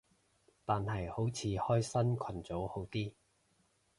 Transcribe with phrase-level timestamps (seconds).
[0.65, 3.13] 但係好似開新群組好啲